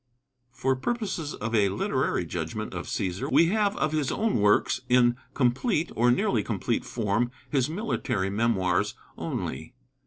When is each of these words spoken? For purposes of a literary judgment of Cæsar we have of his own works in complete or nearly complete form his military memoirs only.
For 0.51 0.75
purposes 0.75 1.35
of 1.35 1.53
a 1.53 1.69
literary 1.69 2.25
judgment 2.25 2.73
of 2.73 2.87
Cæsar 2.87 3.31
we 3.31 3.49
have 3.49 3.77
of 3.77 3.91
his 3.91 4.11
own 4.11 4.39
works 4.39 4.81
in 4.89 5.15
complete 5.35 5.91
or 5.95 6.09
nearly 6.09 6.41
complete 6.41 6.83
form 6.83 7.29
his 7.51 7.69
military 7.69 8.31
memoirs 8.31 8.95
only. 9.15 9.75